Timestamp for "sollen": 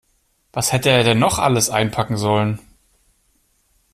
2.17-2.59